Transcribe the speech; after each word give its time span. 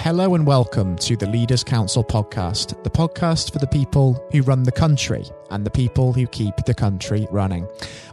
Hello 0.00 0.36
and 0.36 0.46
welcome 0.46 0.94
to 0.94 1.16
the 1.16 1.26
Leaders 1.26 1.64
Council 1.64 2.04
podcast, 2.04 2.82
the 2.84 2.88
podcast 2.88 3.52
for 3.52 3.58
the 3.58 3.66
people 3.66 4.24
who 4.30 4.42
run 4.42 4.62
the 4.62 4.70
country 4.70 5.24
and 5.50 5.66
the 5.66 5.70
people 5.70 6.12
who 6.12 6.24
keep 6.28 6.54
the 6.64 6.72
country 6.72 7.26
running. 7.32 7.66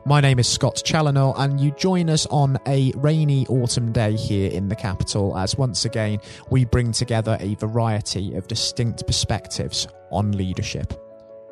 My 0.03 0.19
name 0.19 0.39
is 0.39 0.47
Scott 0.47 0.81
Challinor, 0.83 1.35
and 1.37 1.61
you 1.61 1.69
join 1.71 2.09
us 2.09 2.25
on 2.31 2.57
a 2.65 2.91
rainy 2.95 3.45
autumn 3.47 3.91
day 3.91 4.15
here 4.15 4.49
in 4.49 4.67
the 4.67 4.75
capital 4.75 5.37
as 5.37 5.59
once 5.59 5.85
again 5.85 6.17
we 6.49 6.65
bring 6.65 6.91
together 6.91 7.37
a 7.39 7.53
variety 7.55 8.33
of 8.33 8.47
distinct 8.47 9.05
perspectives 9.05 9.87
on 10.09 10.31
leadership. 10.31 11.04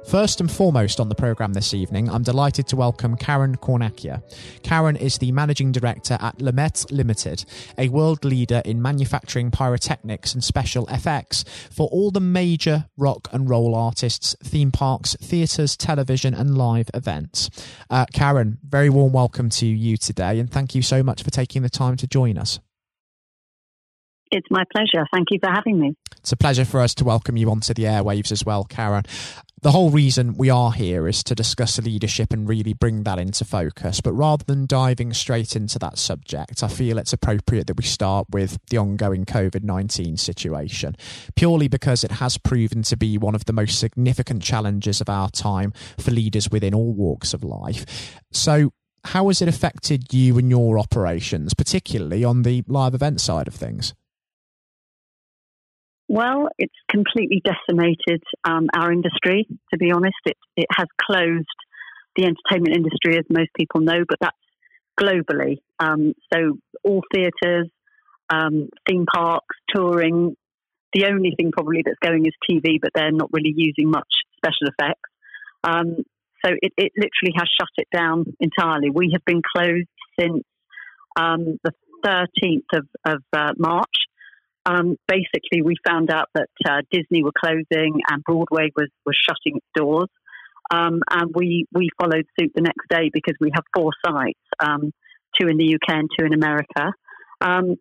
First 0.08 0.42
and 0.42 0.52
foremost 0.52 1.00
on 1.00 1.10
the 1.10 1.16
programme 1.16 1.54
this 1.54 1.74
evening, 1.74 2.10
I'm 2.10 2.24
delighted 2.24 2.68
to 2.68 2.76
welcome 2.76 3.16
Karen 3.16 3.56
Cornacchia. 3.56 4.22
Karen 4.62 4.96
is 4.96 5.18
the 5.18 5.32
Managing 5.32 5.72
Director 5.72 6.18
at 6.20 6.40
Le 6.40 6.52
Maitre 6.52 6.96
Limited, 6.96 7.46
a 7.78 7.90
world 7.90 8.24
leader 8.24 8.62
in 8.66 8.82
manufacturing 8.82 9.50
pyrotechnics 9.50 10.34
and 10.34 10.44
special 10.44 10.86
effects 10.88 11.46
for 11.72 11.88
all 11.88 12.12
the 12.12 12.20
major 12.20 12.86
rock 12.96 13.28
and 13.32 13.50
roll 13.50 13.74
artists, 13.74 14.36
theme 14.44 14.72
parks, 14.72 15.16
theatres, 15.20 15.76
television, 15.76 16.34
and 16.34 16.58
live 16.58 16.90
events. 16.94 17.50
Uh, 17.90 18.06
Karen, 18.14 18.60
very 18.64 18.90
warm 18.90 19.14
welcome 19.14 19.50
to 19.50 19.66
you 19.66 19.98
today, 19.98 20.38
and 20.38 20.52
thank 20.52 20.76
you 20.76 20.82
so 20.82 21.02
much 21.02 21.24
for 21.24 21.32
taking 21.32 21.64
the 21.64 21.70
time 21.70 21.96
to 21.98 22.06
join 22.06 22.38
us. 22.38 22.60
It's 24.34 24.50
my 24.50 24.64
pleasure. 24.74 25.06
Thank 25.14 25.28
you 25.30 25.38
for 25.40 25.52
having 25.52 25.80
me. 25.80 25.96
It's 26.18 26.32
a 26.32 26.36
pleasure 26.36 26.66
for 26.66 26.82
us 26.82 26.96
to 26.96 27.04
welcome 27.04 27.38
you 27.38 27.52
onto 27.52 27.72
the 27.72 27.84
airwaves 27.84 28.32
as 28.32 28.44
well, 28.44 28.64
Karen. 28.64 29.04
The 29.62 29.72
whole 29.72 29.92
reason 29.92 30.34
we 30.38 30.50
are 30.50 30.72
here 30.72 31.08
is 31.08 31.24
to 31.26 31.36
discuss 31.36 31.80
leadership 31.80 32.34
and 32.34 32.50
really 32.50 32.74
bring 32.74 33.04
that 33.04 33.20
into 33.20 33.46
focus. 33.46 34.02
But 34.02 34.14
rather 34.14 34.44
than 34.44 34.66
diving 34.66 35.14
straight 35.14 35.56
into 35.56 35.78
that 35.80 36.00
subject, 36.00 36.64
I 36.64 36.68
feel 36.68 36.98
it's 36.98 37.14
appropriate 37.14 37.68
that 37.68 37.78
we 37.78 37.84
start 37.84 38.26
with 38.32 38.58
the 38.72 38.78
ongoing 38.80 39.24
COVID 39.24 39.64
19 39.64 40.18
situation, 40.18 40.96
purely 41.36 41.68
because 41.68 42.04
it 42.04 42.14
has 42.14 42.40
proven 42.40 42.82
to 42.84 42.98
be 42.98 43.20
one 43.20 43.36
of 43.36 43.46
the 43.46 43.54
most 43.54 43.78
significant 43.78 44.42
challenges 44.42 45.00
of 45.00 45.10
our 45.10 45.30
time 45.30 45.74
for 46.00 46.10
leaders 46.10 46.50
within 46.50 46.74
all 46.74 46.96
walks 46.96 47.36
of 47.36 47.44
life. 47.44 48.20
So, 48.32 48.74
how 49.04 49.28
has 49.28 49.44
it 49.44 49.48
affected 49.48 50.12
you 50.12 50.40
and 50.40 50.50
your 50.50 50.80
operations, 50.80 51.54
particularly 51.54 52.24
on 52.24 52.42
the 52.42 52.64
live 52.68 52.96
event 52.96 53.22
side 53.22 53.48
of 53.48 53.54
things? 53.54 53.94
Well, 56.08 56.50
it's 56.58 56.74
completely 56.90 57.42
decimated 57.44 58.22
um, 58.44 58.68
our 58.76 58.92
industry, 58.92 59.48
to 59.72 59.78
be 59.78 59.92
honest. 59.92 60.16
It, 60.26 60.38
it 60.58 60.68
has 60.76 60.88
closed 61.02 61.48
the 62.16 62.26
entertainment 62.26 62.76
industry, 62.76 63.18
as 63.18 63.26
most 63.30 63.50
people 63.58 63.82
know, 63.82 64.04
but 64.08 64.18
that's 64.22 64.38
globally. 65.00 65.58
Um, 65.80 66.14
so, 66.32 66.60
all 66.84 67.02
theatres, 67.14 67.70
um, 68.30 68.70
theme 68.88 69.06
parks, 69.12 69.56
touring. 69.74 70.36
The 70.94 71.06
only 71.06 71.34
thing 71.36 71.52
probably 71.52 71.82
that's 71.84 71.98
going 72.04 72.26
is 72.26 72.34
TV, 72.50 72.80
but 72.82 72.92
they're 72.94 73.12
not 73.12 73.30
really 73.32 73.54
using 73.56 73.90
much 73.90 74.08
special 74.38 74.68
effects. 74.68 75.10
Um, 75.64 75.96
so, 76.46 76.52
it, 76.62 76.74
it, 76.78 76.92
literally 76.96 77.34
has 77.38 77.48
shut 77.60 77.70
it 77.78 77.88
down 77.96 78.26
entirely. 78.40 78.90
We 78.90 79.12
have 79.14 79.26
been 79.26 79.42
closed 79.56 79.88
since 80.20 80.44
um, 81.16 81.58
the 81.64 81.72
13th 82.06 82.78
of, 82.78 82.88
of 83.06 83.24
uh, 83.34 83.54
March 83.58 83.88
um, 84.66 84.96
basically 85.08 85.62
we 85.64 85.76
found 85.86 86.10
out 86.12 86.30
that 86.36 86.50
uh, 86.66 86.82
Disney 86.92 87.24
were 87.24 87.34
closing 87.38 88.02
and 88.10 88.24
Broadway 88.24 88.72
was, 88.76 88.90
was 89.06 89.18
shutting 89.18 89.58
its 89.58 89.68
doors. 89.76 90.10
Um, 90.72 91.02
and 91.12 91.32
we, 91.36 91.66
we 91.74 91.90
followed 92.00 92.26
suit 92.40 92.52
the 92.56 92.62
next 92.62 92.88
day 92.90 93.10
because 93.14 93.36
we 93.40 93.52
have 93.54 93.64
four 93.76 93.92
sites, 94.06 94.40
um, 94.60 94.92
two 95.40 95.48
in 95.48 95.58
the 95.58 95.76
UK 95.76 95.96
and 95.96 96.10
two 96.18 96.26
in 96.26 96.34
America. 96.34 96.94
Um, 97.42 97.76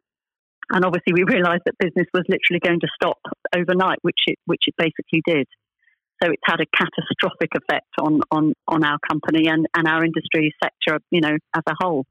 and 0.71 0.85
obviously 0.85 1.13
we 1.13 1.23
realised 1.23 1.63
that 1.67 1.79
business 1.79 2.07
was 2.13 2.25
literally 2.29 2.61
going 2.61 2.81
to 2.81 2.89
stop 2.95 3.19
overnight, 3.55 3.99
which 4.03 4.19
it, 4.27 4.39
which 4.47 4.65
it 4.67 4.75
basically 4.77 5.23
did. 5.27 5.47
So 6.23 6.31
it's 6.31 6.43
had 6.45 6.61
a 6.61 6.67
catastrophic 6.77 7.51
effect 7.55 7.89
on, 8.01 8.21
on, 8.31 8.53
on 8.69 8.85
our 8.85 8.99
company 9.09 9.49
and, 9.49 9.67
and 9.75 9.89
our 9.89 10.05
industry 10.05 10.55
sector, 10.63 11.01
you 11.11 11.21
know, 11.21 11.37
as 11.55 11.63
a 11.67 11.75
whole. 11.81 12.07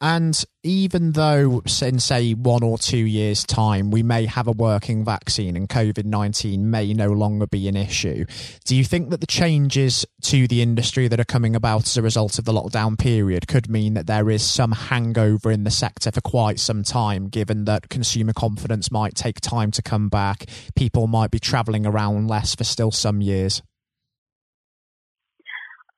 And 0.00 0.44
even 0.62 1.12
though, 1.12 1.62
in 1.82 1.98
say 1.98 2.32
one 2.32 2.62
or 2.62 2.78
two 2.78 2.98
years' 2.98 3.44
time, 3.44 3.90
we 3.90 4.04
may 4.04 4.26
have 4.26 4.46
a 4.46 4.52
working 4.52 5.04
vaccine 5.04 5.56
and 5.56 5.68
COVID 5.68 6.04
19 6.04 6.70
may 6.70 6.92
no 6.94 7.08
longer 7.08 7.48
be 7.48 7.66
an 7.66 7.76
issue, 7.76 8.24
do 8.64 8.76
you 8.76 8.84
think 8.84 9.10
that 9.10 9.20
the 9.20 9.26
changes 9.26 10.06
to 10.22 10.46
the 10.46 10.62
industry 10.62 11.08
that 11.08 11.18
are 11.18 11.24
coming 11.24 11.56
about 11.56 11.86
as 11.86 11.96
a 11.96 12.02
result 12.02 12.38
of 12.38 12.44
the 12.44 12.52
lockdown 12.52 12.96
period 12.96 13.48
could 13.48 13.68
mean 13.68 13.94
that 13.94 14.06
there 14.06 14.30
is 14.30 14.48
some 14.48 14.72
hangover 14.72 15.50
in 15.50 15.64
the 15.64 15.70
sector 15.70 16.12
for 16.12 16.20
quite 16.20 16.60
some 16.60 16.84
time, 16.84 17.28
given 17.28 17.64
that 17.64 17.88
consumer 17.88 18.32
confidence 18.32 18.92
might 18.92 19.16
take 19.16 19.40
time 19.40 19.72
to 19.72 19.82
come 19.82 20.08
back? 20.08 20.44
People 20.76 21.08
might 21.08 21.32
be 21.32 21.40
travelling 21.40 21.86
around 21.86 22.28
less 22.28 22.54
for 22.54 22.64
still 22.64 22.92
some 22.92 23.20
years? 23.20 23.62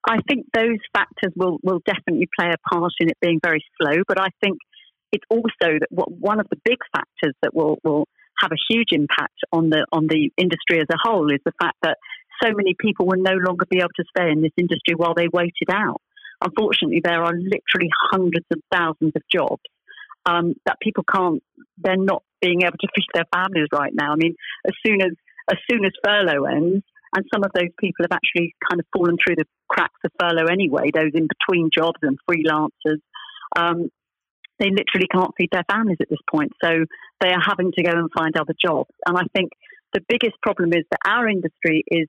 I 0.09 0.19
think 0.29 0.47
those 0.55 0.79
factors 0.95 1.33
will, 1.37 1.59
will 1.63 1.81
definitely 1.85 2.29
play 2.39 2.51
a 2.51 2.75
part 2.75 2.93
in 3.01 3.09
it 3.11 3.19
being 3.21 3.41
very 3.43 3.63
slow, 3.81 4.03
but 4.09 4.19
I 4.19 4.29
think 4.43 4.59
it's 5.13 5.25
also 5.29 5.51
that 5.61 5.89
what, 5.91 6.11
one 6.11 6.41
of 6.41 6.49
the 6.51 6.57
big 6.65 6.79
factors 6.93 7.35
that 7.43 7.55
will, 7.55 7.79
will 7.85 8.07
have 8.41 8.53
a 8.53 8.65
huge 8.71 8.89
impact 8.93 9.39
on 9.53 9.69
the 9.69 9.87
on 9.93 10.07
the 10.07 10.31
industry 10.37 10.81
as 10.81 10.87
a 10.91 10.97
whole 11.03 11.31
is 11.31 11.41
the 11.45 11.53
fact 11.61 11.77
that 11.83 11.99
so 12.43 12.51
many 12.55 12.75
people 12.79 13.07
will 13.07 13.21
no 13.21 13.35
longer 13.35 13.67
be 13.69 13.79
able 13.79 13.95
to 13.97 14.05
stay 14.17 14.31
in 14.31 14.41
this 14.41 14.53
industry 14.57 14.95
while 14.97 15.15
they 15.15 15.29
waited 15.29 15.69
out. 15.71 16.01
Unfortunately, 16.43 17.03
there 17.05 17.23
are 17.23 17.35
literally 17.35 17.91
hundreds 18.11 18.47
of 18.51 18.61
thousands 18.73 19.13
of 19.15 19.23
jobs 19.31 19.63
um, 20.25 20.55
that 20.65 20.81
people 20.81 21.05
can't. 21.05 21.43
They're 21.77 21.97
not 21.97 22.23
being 22.41 22.63
able 22.63 22.79
to 22.81 22.89
feed 22.95 23.07
their 23.13 23.27
families 23.35 23.69
right 23.73 23.93
now. 23.95 24.13
I 24.13 24.17
mean, 24.17 24.35
as 24.67 24.73
soon 24.85 25.03
as 25.03 25.13
as 25.51 25.59
soon 25.71 25.85
as 25.85 25.93
furlough 26.03 26.45
ends, 26.45 26.85
and 27.15 27.25
some 27.33 27.43
of 27.45 27.51
those 27.55 27.71
people 27.79 28.05
have 28.05 28.13
actually 28.13 28.55
kind 28.69 28.81
of 28.81 28.87
fallen 28.93 29.17
through 29.17 29.37
the 29.37 29.47
cracks 29.69 29.99
of 30.05 30.13
furlough 30.21 30.47
anyway, 30.47 30.91
those 30.95 31.11
in 31.15 31.27
between 31.27 31.71
jobs 31.77 31.99
and 32.03 32.19
freelancers. 32.29 33.01
Um, 33.57 33.89
they 34.59 34.71
literally 34.71 35.09
can't 35.11 35.33
feed 35.37 35.49
their 35.51 35.65
families 35.71 35.97
at 36.01 36.11
this 36.11 36.21
point. 36.31 36.53
So 36.63 36.71
they 37.21 37.31
are 37.31 37.43
having 37.45 37.73
to 37.73 37.83
go 37.83 37.91
and 37.91 38.11
find 38.17 38.37
other 38.37 38.55
jobs. 38.63 38.91
And 39.07 39.17
I 39.17 39.23
think 39.35 39.51
the 39.93 40.03
biggest 40.09 40.37
problem 40.43 40.73
is 40.73 40.85
that 40.91 41.01
our 41.05 41.29
industry 41.29 41.83
is 41.89 42.07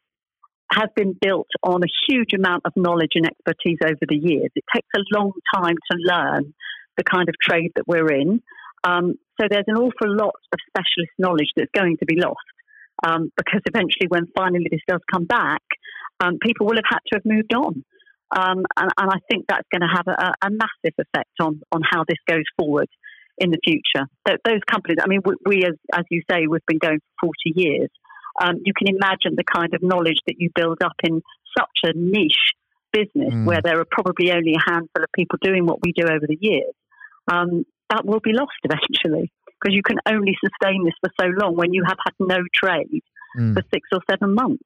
has 0.71 0.87
been 0.95 1.13
built 1.19 1.49
on 1.63 1.81
a 1.83 1.87
huge 2.07 2.33
amount 2.33 2.61
of 2.65 2.71
knowledge 2.77 3.11
and 3.15 3.25
expertise 3.25 3.77
over 3.83 4.05
the 4.07 4.15
years. 4.15 4.49
It 4.55 4.63
takes 4.73 4.87
a 4.95 5.17
long 5.17 5.33
time 5.53 5.75
to 5.91 5.97
learn 5.97 6.53
the 6.95 7.03
kind 7.03 7.27
of 7.27 7.35
trade 7.41 7.71
that 7.75 7.87
we're 7.87 8.11
in. 8.13 8.41
Um, 8.83 9.15
so 9.39 9.47
there's 9.49 9.65
an 9.67 9.75
awful 9.75 10.15
lot 10.15 10.35
of 10.53 10.59
specialist 10.69 11.11
knowledge 11.17 11.49
that's 11.57 11.71
going 11.75 11.97
to 11.97 12.05
be 12.05 12.15
lost 12.21 12.39
um, 13.05 13.31
because 13.35 13.61
eventually, 13.65 14.07
when 14.07 14.27
finally 14.35 14.67
this 14.69 14.81
does 14.87 15.01
come 15.11 15.25
back, 15.25 15.61
um, 16.19 16.37
people 16.41 16.67
will 16.67 16.75
have 16.75 16.89
had 16.89 16.99
to 17.07 17.15
have 17.15 17.25
moved 17.25 17.53
on. 17.53 17.83
Um, 18.33 18.63
and, 18.77 18.91
and, 18.97 19.11
I 19.11 19.17
think 19.29 19.45
that's 19.49 19.67
going 19.73 19.81
to 19.81 19.93
have 19.93 20.07
a, 20.07 20.47
a, 20.47 20.49
massive 20.49 20.95
effect 20.97 21.31
on, 21.41 21.59
on 21.73 21.81
how 21.83 22.05
this 22.07 22.17
goes 22.25 22.45
forward 22.57 22.87
in 23.37 23.51
the 23.51 23.59
future. 23.61 24.07
So 24.25 24.35
those 24.45 24.61
companies, 24.65 24.99
I 25.03 25.07
mean, 25.07 25.19
we, 25.25 25.35
we, 25.45 25.65
as, 25.65 25.73
as 25.93 26.05
you 26.09 26.21
say, 26.31 26.47
we've 26.47 26.65
been 26.65 26.77
going 26.77 26.99
for 27.19 27.27
40 27.45 27.59
years. 27.59 27.89
Um, 28.41 28.61
you 28.63 28.71
can 28.73 28.87
imagine 28.87 29.35
the 29.35 29.43
kind 29.43 29.73
of 29.73 29.83
knowledge 29.83 30.19
that 30.27 30.35
you 30.37 30.49
build 30.55 30.77
up 30.81 30.95
in 31.03 31.21
such 31.57 31.91
a 31.91 31.91
niche 31.93 32.53
business 32.93 33.33
mm. 33.33 33.45
where 33.45 33.61
there 33.61 33.81
are 33.81 33.87
probably 33.89 34.31
only 34.31 34.55
a 34.55 34.71
handful 34.71 35.03
of 35.03 35.09
people 35.13 35.37
doing 35.41 35.65
what 35.65 35.79
we 35.83 35.91
do 35.91 36.03
over 36.03 36.25
the 36.25 36.37
years. 36.39 36.73
Um, 37.29 37.65
that 37.89 38.05
will 38.05 38.21
be 38.21 38.31
lost 38.31 38.55
eventually 38.63 39.31
because 39.61 39.75
you 39.75 39.83
can 39.83 39.97
only 40.07 40.35
sustain 40.43 40.83
this 40.85 40.93
for 41.01 41.11
so 41.19 41.27
long 41.41 41.55
when 41.55 41.73
you 41.73 41.83
have 41.87 41.97
had 42.03 42.13
no 42.19 42.37
trade 42.53 43.03
mm. 43.37 43.53
for 43.53 43.61
six 43.73 43.87
or 43.91 43.99
seven 44.09 44.33
months. 44.33 44.63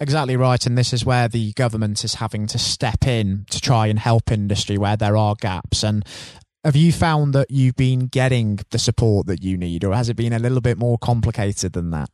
Exactly 0.00 0.36
right. 0.36 0.64
And 0.64 0.78
this 0.78 0.92
is 0.92 1.04
where 1.04 1.28
the 1.28 1.52
government 1.54 2.04
is 2.04 2.14
having 2.14 2.46
to 2.48 2.58
step 2.58 3.06
in 3.06 3.44
to 3.50 3.60
try 3.60 3.88
and 3.88 3.98
help 3.98 4.30
industry 4.30 4.78
where 4.78 4.96
there 4.96 5.16
are 5.16 5.34
gaps. 5.34 5.82
And 5.82 6.04
have 6.64 6.76
you 6.76 6.92
found 6.92 7.34
that 7.34 7.50
you've 7.50 7.76
been 7.76 8.06
getting 8.06 8.60
the 8.70 8.78
support 8.78 9.26
that 9.26 9.42
you 9.42 9.56
need, 9.56 9.84
or 9.84 9.94
has 9.94 10.08
it 10.08 10.16
been 10.16 10.32
a 10.32 10.38
little 10.38 10.60
bit 10.60 10.78
more 10.78 10.98
complicated 10.98 11.72
than 11.72 11.90
that? 11.90 12.10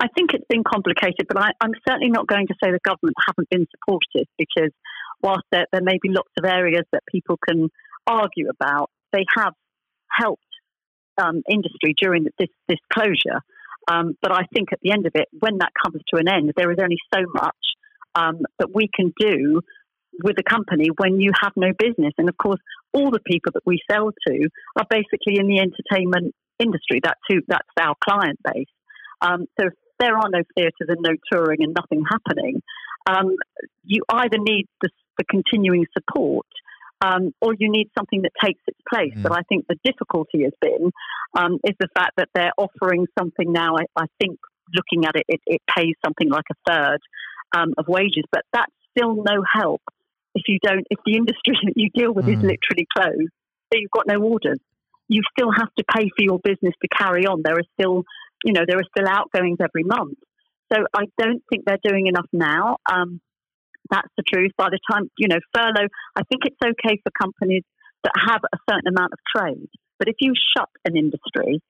I 0.00 0.08
think 0.16 0.34
it's 0.34 0.44
been 0.48 0.64
complicated, 0.64 1.26
but 1.28 1.38
I, 1.38 1.50
am 1.62 1.70
certainly 1.88 2.10
not 2.10 2.26
going 2.26 2.48
to 2.48 2.54
say 2.62 2.70
the 2.70 2.80
government 2.84 3.16
haven't 3.28 3.48
been 3.48 3.66
supportive 3.70 4.28
because 4.36 4.72
whilst 5.22 5.44
there, 5.52 5.66
there 5.72 5.82
may 5.82 5.98
be 6.02 6.08
lots 6.08 6.30
of 6.36 6.44
areas 6.44 6.84
that 6.92 7.02
people 7.10 7.38
can 7.48 7.68
argue 8.06 8.48
about, 8.50 8.90
they 9.12 9.24
have 9.36 9.54
helped 10.16 10.42
um, 11.20 11.42
industry 11.50 11.94
during 12.00 12.26
this, 12.38 12.48
this 12.68 12.78
closure. 12.92 13.40
Um, 13.90 14.16
but 14.22 14.32
I 14.32 14.42
think 14.54 14.72
at 14.72 14.80
the 14.82 14.92
end 14.92 15.06
of 15.06 15.12
it, 15.14 15.28
when 15.38 15.58
that 15.58 15.72
comes 15.84 16.00
to 16.12 16.20
an 16.20 16.28
end, 16.28 16.52
there 16.56 16.70
is 16.70 16.78
only 16.82 16.98
so 17.14 17.20
much 17.32 17.56
um, 18.14 18.40
that 18.58 18.74
we 18.74 18.88
can 18.94 19.12
do 19.18 19.60
with 20.22 20.36
a 20.38 20.48
company 20.48 20.88
when 20.96 21.20
you 21.20 21.32
have 21.42 21.52
no 21.56 21.72
business. 21.76 22.14
And 22.18 22.28
of 22.28 22.36
course, 22.38 22.60
all 22.92 23.10
the 23.10 23.20
people 23.26 23.52
that 23.54 23.66
we 23.66 23.80
sell 23.90 24.10
to 24.28 24.48
are 24.76 24.86
basically 24.88 25.38
in 25.38 25.48
the 25.48 25.58
entertainment 25.58 26.34
industry. 26.58 27.00
That's 27.02 27.20
who, 27.28 27.40
that's 27.48 27.68
our 27.80 27.94
client 28.02 28.38
base. 28.44 28.66
Um, 29.20 29.46
so 29.58 29.66
if 29.66 29.72
there 29.98 30.16
are 30.16 30.28
no 30.30 30.42
theatres 30.54 30.88
and 30.88 30.98
no 31.00 31.14
touring 31.30 31.62
and 31.62 31.74
nothing 31.74 32.04
happening, 32.08 32.62
um, 33.08 33.36
you 33.84 34.02
either 34.08 34.38
need 34.38 34.66
the, 34.80 34.88
the 35.18 35.24
continuing 35.24 35.86
support 35.92 36.46
um, 37.00 37.32
or 37.40 37.54
you 37.58 37.70
need 37.70 37.90
something 37.96 38.22
that 38.22 38.32
takes 38.42 38.60
its 38.66 38.78
place. 38.88 39.14
Mm. 39.14 39.22
But 39.22 39.32
I 39.32 39.42
think 39.48 39.66
the 39.68 39.78
difficulty 39.84 40.44
has 40.44 40.52
been 40.60 40.90
um, 41.36 41.58
is 41.64 41.74
the 41.78 41.88
fact 41.94 42.12
that 42.16 42.28
they're 42.34 42.52
offering 42.56 43.06
something 43.18 43.52
now. 43.52 43.76
I, 43.76 43.84
I 43.96 44.06
think 44.20 44.38
looking 44.74 45.06
at 45.06 45.16
it, 45.16 45.24
it, 45.28 45.40
it, 45.46 45.62
pays 45.74 45.94
something 46.04 46.28
like 46.28 46.44
a 46.50 46.70
third 46.70 46.98
um, 47.56 47.74
of 47.76 47.86
wages, 47.88 48.24
but 48.32 48.42
that's 48.52 48.72
still 48.96 49.14
no 49.16 49.42
help 49.52 49.82
if 50.34 50.44
you 50.48 50.58
don't. 50.62 50.86
If 50.90 50.98
the 51.04 51.16
industry 51.16 51.56
that 51.64 51.74
you 51.76 51.90
deal 51.90 52.12
with 52.12 52.26
mm. 52.26 52.36
is 52.36 52.42
literally 52.42 52.86
closed, 52.96 53.32
so 53.72 53.78
you've 53.78 53.90
got 53.90 54.06
no 54.06 54.20
orders. 54.20 54.58
You 55.08 55.22
still 55.36 55.50
have 55.52 55.68
to 55.76 55.84
pay 55.84 56.08
for 56.08 56.22
your 56.22 56.38
business 56.38 56.74
to 56.80 56.88
carry 56.88 57.26
on. 57.26 57.42
There 57.44 57.54
are 57.54 57.68
still, 57.78 58.04
you 58.42 58.54
know, 58.54 58.62
there 58.66 58.78
are 58.78 58.88
still 58.96 59.06
outgoings 59.06 59.58
every 59.60 59.84
month. 59.84 60.16
So 60.72 60.78
I 60.94 61.04
don't 61.18 61.42
think 61.50 61.66
they're 61.66 61.78
doing 61.84 62.06
enough 62.06 62.26
now. 62.32 62.78
Um, 62.90 63.20
that's 63.90 64.08
the 64.16 64.22
truth. 64.22 64.52
By 64.56 64.68
the 64.70 64.78
time, 64.90 65.10
you 65.18 65.28
know, 65.28 65.38
furlough, 65.54 65.88
I 66.16 66.22
think 66.30 66.42
it's 66.44 66.56
okay 66.62 67.00
for 67.02 67.10
companies 67.20 67.64
that 68.04 68.12
have 68.28 68.40
a 68.44 68.58
certain 68.70 68.88
amount 68.88 69.12
of 69.12 69.18
trade. 69.34 69.68
But 69.98 70.08
if 70.08 70.16
you 70.20 70.32
shut 70.56 70.68
an 70.84 70.96
industry, 70.96 71.60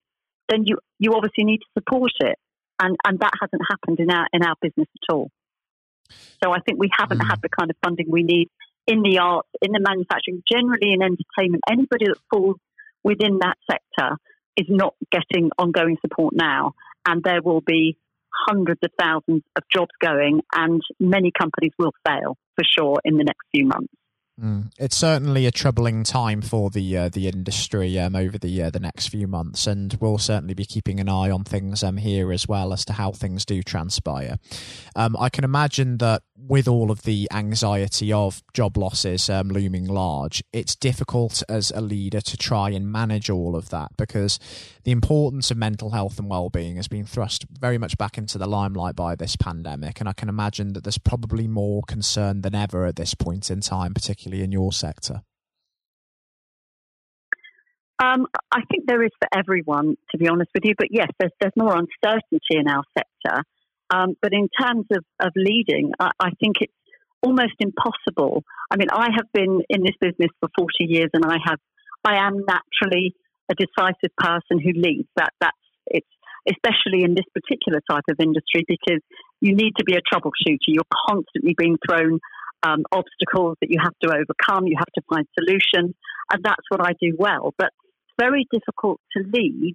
then 0.49 0.65
you, 0.65 0.79
you 0.99 1.13
obviously 1.15 1.45
need 1.45 1.59
to 1.59 1.81
support 1.81 2.13
it. 2.21 2.39
And, 2.81 2.97
and 3.07 3.19
that 3.21 3.33
hasn't 3.41 3.63
happened 3.71 4.01
in 4.01 4.11
our, 4.11 4.27
in 4.33 4.43
our 4.43 4.57
business 4.61 4.89
at 4.89 5.15
all. 5.15 5.31
So 6.43 6.53
I 6.53 6.59
think 6.61 6.79
we 6.79 6.91
haven't 6.97 7.21
mm. 7.21 7.29
had 7.29 7.41
the 7.43 7.49
kind 7.49 7.71
of 7.71 7.77
funding 7.85 8.11
we 8.11 8.23
need 8.23 8.49
in 8.87 9.03
the 9.03 9.19
arts, 9.19 9.49
in 9.63 9.73
the 9.73 9.81
manufacturing, 9.81 10.43
generally 10.51 10.93
in 10.93 11.03
entertainment. 11.03 11.63
Anybody 11.71 12.07
that 12.07 12.19
falls 12.31 12.57
within 13.03 13.39
that 13.41 13.57
sector 13.71 14.17
is 14.57 14.67
not 14.69 14.95
getting 15.11 15.51
ongoing 15.59 15.97
support 16.01 16.35
now. 16.37 16.75
And 17.07 17.23
there 17.23 17.43
will 17.43 17.61
be 17.61 17.97
hundreds 18.47 18.81
of 18.83 18.91
thousands 18.99 19.43
of 19.57 19.63
jobs 19.75 19.91
going, 20.01 20.41
and 20.55 20.81
many 21.01 21.31
companies 21.37 21.73
will 21.79 21.93
fail 22.07 22.37
for 22.57 22.65
sure 22.65 23.01
in 23.05 23.17
the 23.17 23.25
next 23.25 23.47
few 23.55 23.67
months. 23.67 23.93
Mm. 24.41 24.73
It's 24.81 24.97
certainly 24.97 25.47
a 25.47 25.53
troubling 25.53 26.03
time 26.03 26.43
for 26.43 26.69
the 26.69 26.97
uh, 26.97 27.09
the 27.09 27.29
industry 27.29 27.97
um, 28.01 28.17
over 28.17 28.37
the 28.37 28.65
uh, 28.65 28.71
the 28.71 28.81
next 28.81 29.09
few 29.09 29.29
months, 29.29 29.69
and 29.69 29.97
we'll 30.01 30.19
certainly 30.19 30.55
be 30.55 30.65
keeping 30.65 30.99
an 30.99 31.09
eye 31.09 31.31
on 31.31 31.45
things 31.45 31.85
um, 31.85 31.99
here 31.99 32.33
as 32.33 32.49
well 32.49 32.73
as 32.73 32.85
to 32.87 32.95
how 32.95 33.13
things 33.13 33.45
do 33.45 33.63
transpire. 33.63 34.39
Um, 34.97 35.17
I 35.21 35.29
can 35.29 35.45
imagine 35.45 35.99
that 35.99 36.23
with 36.37 36.67
all 36.67 36.91
of 36.91 37.03
the 37.03 37.29
anxiety 37.33 38.13
of 38.13 38.43
job 38.53 38.77
losses 38.77 39.31
um, 39.31 39.49
looming 39.51 39.87
large, 39.87 40.43
it's 40.53 40.75
difficult 40.75 41.45
as 41.49 41.71
a 41.71 41.81
leader 41.81 42.21
to 42.21 42.37
try 42.37 42.71
and 42.71 42.91
manage 42.91 43.31
all 43.31 43.55
of 43.55 43.69
that 43.69 43.97
because 43.97 44.41
the 44.83 44.91
importance 44.91 45.53
of 45.53 45.57
mental 45.57 45.91
health 45.91 46.19
and 46.19 46.29
well-being 46.29 46.75
has 46.75 46.89
been 46.89 47.07
thrust 47.07 47.47
very 47.49 47.79
much 47.79 47.97
back 47.97 48.19
into 48.19 48.37
the 48.37 48.49
limelight 48.49 48.97
by 48.97 49.15
this 49.15 49.37
pandemic, 49.37 50.01
and 50.01 50.09
I 50.09 50.13
can 50.13 50.29
imagine 50.29 50.73
that 50.73 50.83
there's 50.83 50.99
probably 50.99 51.47
more 51.47 51.83
concern 51.87 52.41
than 52.41 52.57
ever 52.57 52.85
at 52.85 52.97
this 52.97 53.15
point 53.15 53.49
in 53.49 53.61
time, 53.61 53.95
particularly 53.95 54.24
particularly 54.25 54.45
in 54.45 54.53
your 54.53 54.73
sector? 54.73 55.23
Um, 58.03 58.27
I 58.51 58.61
think 58.71 58.85
there 58.87 59.03
is 59.05 59.11
for 59.21 59.29
everyone, 59.39 59.97
to 60.11 60.19
be 60.19 60.29
honest 60.29 60.51
with 60.55 60.65
you. 60.65 60.75
But 60.77 60.89
yes, 60.91 61.09
there's, 61.19 61.33
there's 61.41 61.53
more 61.57 61.77
uncertainty 61.77 62.59
in 62.59 62.69
our 62.69 62.83
sector. 62.97 63.45
Um, 63.91 64.15
but 64.21 64.33
in 64.33 64.49
terms 64.61 64.87
of, 64.91 65.05
of 65.21 65.33
leading, 65.37 65.93
I, 66.01 66.11
I, 66.19 66.31
think 66.41 66.57
it's 66.61 66.73
almost 67.23 67.55
impossible. 67.61 68.43
I 68.71 68.77
mean, 68.77 68.89
I 68.91 69.09
have 69.15 69.27
been 69.33 69.63
in 69.69 69.83
this 69.83 69.95
business 70.01 70.31
for 70.41 70.49
40 70.57 70.71
years, 70.81 71.11
and 71.13 71.25
I 71.25 71.37
have, 71.45 71.59
I 72.05 72.27
am 72.27 72.45
naturally 72.49 73.15
a 73.51 73.55
decisive 73.55 74.11
person 74.17 74.59
who 74.59 74.73
leads. 74.75 75.09
That 75.17 75.31
that's 75.41 75.57
it's 75.87 76.09
especially 76.49 77.05
in 77.05 77.15
this 77.15 77.25
particular 77.33 77.81
type 77.89 78.05
of 78.11 78.17
industry 78.19 78.65
because 78.67 79.01
you 79.41 79.55
need 79.55 79.73
to 79.77 79.85
be 79.85 79.95
a 79.95 80.03
troubleshooter. 80.03 80.67
You're 80.67 80.85
constantly 81.09 81.55
being 81.57 81.77
thrown 81.87 82.21
um, 82.65 82.83
obstacles 82.91 83.57
that 83.61 83.71
you 83.71 83.79
have 83.83 83.95
to 84.03 84.09
overcome. 84.09 84.67
You 84.67 84.77
have 84.79 84.93
to 84.95 85.03
find 85.09 85.27
solutions, 85.39 85.95
and 86.33 86.43
that's 86.43 86.65
what 86.69 86.81
I 86.81 86.93
do 87.01 87.15
well. 87.19 87.55
But 87.59 87.71
it's 88.07 88.15
very 88.19 88.47
difficult 88.51 89.01
to 89.17 89.23
lead 89.33 89.75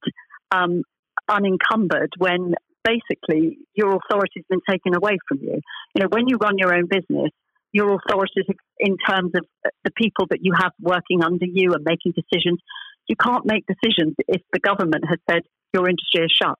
um, 0.52 0.84
unencumbered 1.30 2.14
when 2.18 2.56
basically 2.84 3.60
your 3.76 3.98
authority 3.98 4.38
has 4.38 4.46
been 4.50 4.62
taken 4.70 4.96
away 4.96 5.18
from 5.28 5.40
you. 5.42 5.62
You 5.96 6.02
know, 6.02 6.08
when 6.10 6.28
you 6.28 6.38
run 6.38 6.58
your 6.58 6.74
own 6.74 6.88
business, 6.88 7.32
your 7.72 7.96
authority 7.96 8.42
in 8.80 8.98
terms 8.98 9.32
of 9.36 9.46
the 9.84 9.92
people 9.92 10.26
that 10.32 10.40
you 10.42 10.54
have 10.58 10.72
working 10.82 11.24
under 11.24 11.46
you 11.46 11.74
and 11.74 11.84
making 11.84 12.14
decisions, 12.14 12.60
you 13.08 13.16
can't 13.16 13.46
make 13.46 13.66
decisions 13.68 14.16
if 14.28 14.42
the 14.52 14.60
government 14.60 15.04
has 15.08 15.20
said 15.30 15.44
your 15.74 15.88
industry 15.88 16.26
is 16.26 16.32
shut. 16.32 16.58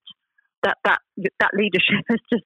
That 0.64 0.78
that 0.84 1.00
that 1.40 1.52
leadership 1.54 2.06
has 2.10 2.20
just 2.32 2.44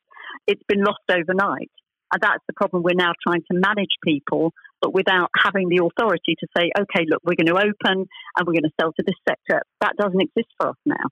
it's 0.48 0.64
been 0.68 0.84
lost 0.84 1.02
overnight. 1.10 1.72
And 2.14 2.22
that's 2.22 2.44
the 2.46 2.54
problem. 2.54 2.84
We're 2.84 2.94
now 2.94 3.14
trying 3.26 3.42
to 3.52 3.58
manage 3.58 3.98
people, 4.04 4.54
but 4.82 4.94
without 4.94 5.32
having 5.36 5.68
the 5.68 5.84
authority 5.84 6.36
to 6.40 6.48
say, 6.56 6.70
okay, 6.80 7.06
look, 7.10 7.22
we're 7.26 7.36
going 7.36 7.48
to 7.48 7.58
open 7.58 8.06
and 8.38 8.48
we're 8.48 8.54
going 8.54 8.70
to 8.70 8.76
sell 8.80 8.94
to 8.94 9.04
this 9.04 9.16
sector. 9.28 9.64
That 9.82 9.94
doesn't 9.98 10.22
exist 10.22 10.54
for 10.60 10.70
us 10.70 10.78
now. 10.86 11.10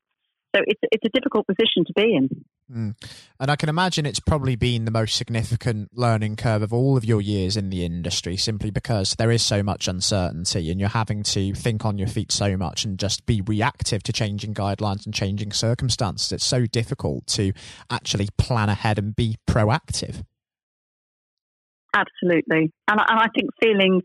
So 0.56 0.62
it's 0.68 0.82
it's 0.92 1.06
a 1.06 1.10
difficult 1.10 1.48
position 1.48 1.86
to 1.86 1.94
be 1.96 2.14
in. 2.14 2.30
Mm. 2.72 2.96
And 3.40 3.52
I 3.52 3.56
can 3.56 3.70
imagine 3.70 4.06
it's 4.06 4.20
probably 4.20 4.56
been 4.56 4.86
the 4.86 4.92
most 4.92 5.16
significant 5.16 5.90
learning 5.94 6.36
curve 6.36 6.62
of 6.62 6.74
all 6.74 6.98
of 6.98 7.06
your 7.06 7.22
years 7.22 7.58
in 7.58 7.70
the 7.70 7.86
industry, 7.86 8.38
simply 8.38 8.70
because 8.70 9.16
there 9.18 9.32
is 9.32 9.46
so 9.46 9.64
much 9.64 9.88
uncertainty 9.88 10.70
and 10.70 10.80
you're 10.80 10.90
having 10.90 11.24
to 11.24 11.54
think 11.54 11.86
on 11.86 11.98
your 11.98 12.08
feet 12.08 12.32
so 12.32 12.58
much 12.58 12.86
and 12.86 13.00
just 13.00 13.26
be 13.26 13.42
reactive 13.42 14.04
to 14.04 14.14
changing 14.14 14.54
guidelines 14.54 15.06
and 15.06 15.14
changing 15.14 15.52
circumstances. 15.52 16.32
It's 16.32 16.46
so 16.46 16.66
difficult 16.66 17.28
to 17.28 17.54
actually 17.90 18.30
plan 18.38 18.70
ahead 18.70 19.00
and 19.00 19.16
be 19.16 19.38
proactive. 19.50 20.24
Absolutely. 21.94 22.72
And, 22.88 23.00
and 23.00 23.20
I 23.20 23.28
think 23.36 23.50
feeling 23.62 24.02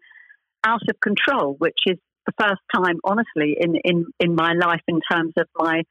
out 0.64 0.82
of 0.88 0.96
control, 1.00 1.54
which 1.58 1.78
is 1.86 1.96
the 2.26 2.32
first 2.38 2.60
time, 2.74 2.98
honestly, 3.04 3.56
in, 3.58 3.76
in, 3.84 4.06
in 4.18 4.34
my 4.34 4.52
life 4.52 4.82
in 4.88 5.00
terms 5.10 5.32
of 5.38 5.46
my, 5.56 5.82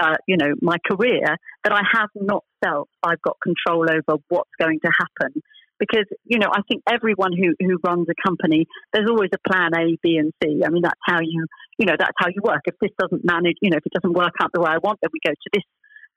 uh, 0.00 0.16
you 0.26 0.36
know, 0.38 0.54
my 0.62 0.78
career, 0.90 1.36
that 1.64 1.72
I 1.72 1.82
have 1.92 2.08
not 2.14 2.44
felt 2.64 2.88
I've 3.02 3.20
got 3.20 3.36
control 3.42 3.86
over 3.90 4.18
what's 4.28 4.50
going 4.58 4.80
to 4.84 4.90
happen. 4.98 5.42
Because, 5.78 6.06
you 6.24 6.38
know, 6.38 6.48
I 6.50 6.62
think 6.66 6.82
everyone 6.90 7.32
who, 7.36 7.52
who 7.60 7.78
runs 7.84 8.06
a 8.08 8.14
company, 8.26 8.64
there's 8.94 9.10
always 9.10 9.28
a 9.34 9.48
plan 9.50 9.74
A, 9.76 9.98
B, 10.02 10.16
and 10.16 10.32
C. 10.42 10.62
I 10.64 10.70
mean, 10.70 10.80
that's 10.82 11.00
how 11.04 11.20
you, 11.20 11.46
you 11.78 11.84
know, 11.84 11.96
that's 11.98 12.16
how 12.16 12.28
you 12.28 12.40
work. 12.42 12.62
If 12.64 12.76
this 12.80 12.92
doesn't 12.98 13.26
manage, 13.26 13.56
you 13.60 13.68
know, 13.68 13.76
if 13.76 13.84
it 13.84 13.92
doesn't 13.92 14.16
work 14.16 14.32
out 14.40 14.50
the 14.54 14.62
way 14.62 14.70
I 14.70 14.78
want, 14.78 15.00
then 15.02 15.10
we 15.12 15.20
go 15.22 15.32
to 15.32 15.50
this, 15.52 15.64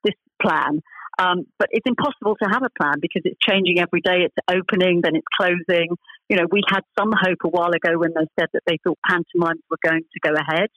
this 0.04 0.16
plan. 0.42 0.82
Um, 1.20 1.46
but 1.58 1.68
it's 1.72 1.86
impossible 1.86 2.38
to 2.42 2.50
have 2.50 2.64
a 2.64 2.72
plan 2.82 2.96
because 3.02 3.24
it's 3.26 3.40
changing 3.44 3.80
every 3.80 4.00
day. 4.00 4.24
It's 4.24 4.36
opening, 4.50 5.02
then 5.04 5.16
it's 5.16 5.28
closing. 5.36 5.98
You 6.30 6.38
know, 6.38 6.46
we 6.50 6.62
had 6.70 6.82
some 6.98 7.12
hope 7.12 7.40
a 7.44 7.50
while 7.50 7.72
ago 7.72 8.00
when 8.00 8.12
they 8.16 8.26
said 8.40 8.48
that 8.54 8.64
they 8.66 8.78
thought 8.84 8.98
pantomimes 9.06 9.62
were 9.70 9.84
going 9.84 10.02
to 10.02 10.20
go 10.24 10.34
ahead. 10.34 10.70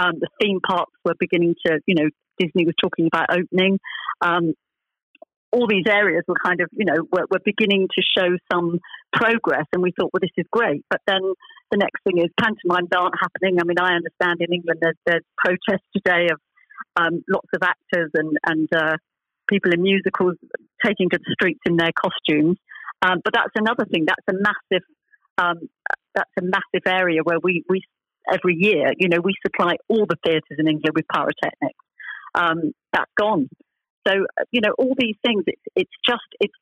Um, 0.00 0.12
the 0.18 0.28
theme 0.40 0.60
parks 0.66 0.96
were 1.04 1.14
beginning 1.20 1.54
to, 1.66 1.80
you 1.86 1.94
know, 1.94 2.08
Disney 2.38 2.64
was 2.64 2.74
talking 2.80 3.06
about 3.06 3.28
opening. 3.30 3.78
Um, 4.22 4.54
all 5.52 5.66
these 5.68 5.84
areas 5.86 6.24
were 6.26 6.40
kind 6.42 6.62
of, 6.62 6.70
you 6.72 6.86
know, 6.86 7.04
were, 7.12 7.26
were, 7.30 7.40
beginning 7.44 7.88
to 7.94 8.00
show 8.00 8.28
some 8.50 8.80
progress, 9.12 9.66
and 9.74 9.82
we 9.82 9.92
thought, 9.92 10.10
well, 10.10 10.22
this 10.22 10.32
is 10.38 10.46
great. 10.50 10.82
But 10.88 11.02
then 11.06 11.20
the 11.70 11.76
next 11.76 12.02
thing 12.04 12.16
is 12.16 12.32
pantomimes 12.40 12.88
aren't 12.96 13.20
happening. 13.20 13.60
I 13.60 13.64
mean, 13.64 13.78
I 13.78 13.92
understand 13.92 14.40
in 14.40 14.54
England 14.54 14.80
there's, 14.80 14.96
there's 15.04 15.24
protests 15.36 15.84
today 15.94 16.28
of 16.32 16.40
um, 16.96 17.24
lots 17.28 17.48
of 17.54 17.62
actors 17.62 18.10
and 18.14 18.36
and 18.46 18.68
uh, 18.74 18.96
people 19.48 19.72
in 19.72 19.82
musicals 19.82 20.36
taking 20.84 21.08
to 21.10 21.18
the 21.18 21.34
streets 21.34 21.60
in 21.66 21.76
their 21.76 21.92
costumes. 21.92 22.56
Um, 23.02 23.20
but 23.24 23.32
that's 23.34 23.52
another 23.56 23.84
thing. 23.84 24.06
That's 24.06 24.26
a 24.28 24.34
massive. 24.34 24.86
Um, 25.38 25.68
that's 26.14 26.30
a 26.38 26.42
massive 26.42 26.86
area 26.86 27.20
where 27.24 27.38
we, 27.42 27.64
we 27.68 27.82
every 28.30 28.54
year, 28.58 28.92
you 28.98 29.08
know, 29.08 29.18
we 29.22 29.32
supply 29.44 29.76
all 29.88 30.06
the 30.06 30.16
theatres 30.24 30.58
in 30.58 30.68
England 30.68 30.94
with 30.94 31.06
pyrotechnics. 31.12 31.84
Um, 32.34 32.72
that's 32.92 33.10
gone. 33.18 33.48
So 34.06 34.14
you 34.50 34.60
know, 34.60 34.72
all 34.78 34.94
these 34.98 35.16
things. 35.24 35.44
It's 35.46 35.62
it's 35.76 35.92
just 36.06 36.26
it's 36.40 36.54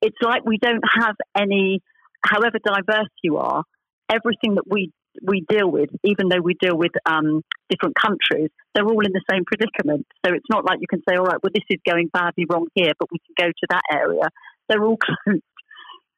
it's 0.00 0.16
like 0.22 0.44
we 0.44 0.58
don't 0.58 0.84
have 0.98 1.16
any. 1.36 1.80
However 2.24 2.58
diverse 2.64 3.10
you 3.24 3.38
are, 3.38 3.64
everything 4.08 4.54
that 4.54 4.64
we 4.68 4.92
we 5.20 5.44
deal 5.48 5.70
with, 5.70 5.90
even 6.04 6.28
though 6.28 6.40
we 6.42 6.54
deal 6.60 6.76
with 6.76 6.92
um, 7.06 7.42
different 7.68 7.94
countries, 7.96 8.50
they're 8.74 8.86
all 8.86 9.04
in 9.04 9.12
the 9.12 9.24
same 9.30 9.44
predicament. 9.44 10.06
So 10.24 10.32
it's 10.32 10.48
not 10.50 10.64
like 10.64 10.78
you 10.80 10.86
can 10.88 11.02
say, 11.08 11.16
all 11.16 11.24
right, 11.24 11.42
well, 11.42 11.52
this 11.52 11.64
is 11.68 11.80
going 11.86 12.08
badly 12.12 12.46
wrong 12.48 12.68
here, 12.74 12.92
but 12.98 13.08
we 13.10 13.18
can 13.18 13.46
go 13.46 13.50
to 13.50 13.66
that 13.70 13.82
area. 13.92 14.28
They're 14.68 14.84
all 14.84 14.96
closed. 15.24 15.42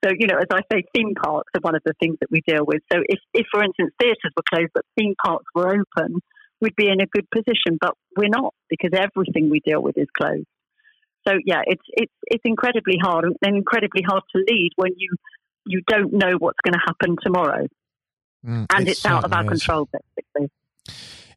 So, 0.05 0.11
you 0.19 0.27
know, 0.27 0.37
as 0.37 0.49
I 0.53 0.61
say, 0.71 0.85
theme 0.95 1.15
parks 1.15 1.51
are 1.57 1.63
one 1.63 1.75
of 1.75 1.83
the 1.85 1.95
things 1.99 2.19
that 2.21 2.31
we 2.31 2.43
deal 2.47 2.65
with. 2.67 2.83
So 2.93 3.01
if, 3.09 3.19
if 3.33 3.47
for 3.51 3.65
instance, 3.65 3.93
theatres 3.99 4.33
were 4.37 4.43
closed, 4.53 4.73
but 4.75 4.85
theme 4.99 5.15
parks 5.25 5.47
were 5.55 5.69
open, 5.69 6.21
we'd 6.61 6.77
be 6.77 6.89
in 6.89 7.01
a 7.01 7.07
good 7.07 7.27
position, 7.31 7.79
but 7.81 7.95
we're 8.17 8.29
not 8.29 8.53
because 8.69 8.91
everything 8.93 9.49
we 9.49 9.61
deal 9.61 9.83
with 9.83 9.97
is 9.97 10.09
closed. 10.17 10.47
So 11.27 11.35
yeah, 11.45 11.63
it's 11.67 11.83
it's 11.89 12.13
it's 12.27 12.43
incredibly 12.45 12.99
hard 13.01 13.25
and 13.25 13.57
incredibly 13.57 14.03
hard 14.03 14.23
to 14.35 14.45
lead 14.47 14.73
when 14.77 14.93
you 14.99 15.17
you 15.67 15.81
don't 15.89 16.13
know 16.13 16.33
what's 16.39 16.59
going 16.63 16.75
to 16.75 16.85
happen 16.87 17.17
tomorrow. 17.23 17.67
Mm, 18.45 18.67
and 18.75 18.89
it's 18.89 19.05
out 19.07 19.25
of 19.25 19.33
our 19.33 19.43
is. 19.45 19.49
control, 19.49 19.89
basically. 19.93 20.51